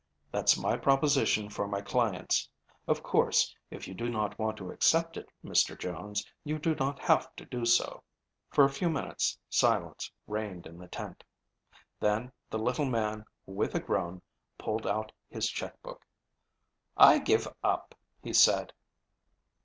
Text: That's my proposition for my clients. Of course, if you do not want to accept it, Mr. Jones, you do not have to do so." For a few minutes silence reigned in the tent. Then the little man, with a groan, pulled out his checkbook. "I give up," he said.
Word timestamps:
That's 0.31 0.57
my 0.57 0.77
proposition 0.77 1.47
for 1.47 1.67
my 1.67 1.79
clients. 1.79 2.49
Of 2.87 3.03
course, 3.03 3.55
if 3.69 3.87
you 3.87 3.93
do 3.93 4.09
not 4.09 4.39
want 4.39 4.57
to 4.57 4.71
accept 4.71 5.15
it, 5.15 5.29
Mr. 5.45 5.77
Jones, 5.77 6.25
you 6.43 6.57
do 6.57 6.73
not 6.73 6.97
have 6.97 7.35
to 7.35 7.45
do 7.45 7.65
so." 7.65 8.01
For 8.49 8.63
a 8.63 8.69
few 8.71 8.89
minutes 8.89 9.37
silence 9.47 10.11
reigned 10.25 10.65
in 10.65 10.79
the 10.79 10.87
tent. 10.87 11.23
Then 11.99 12.31
the 12.49 12.57
little 12.57 12.85
man, 12.89 13.25
with 13.45 13.75
a 13.75 13.79
groan, 13.79 14.23
pulled 14.57 14.87
out 14.87 15.11
his 15.29 15.47
checkbook. 15.47 16.03
"I 16.97 17.19
give 17.19 17.47
up," 17.63 17.93
he 18.23 18.33
said. 18.33 18.73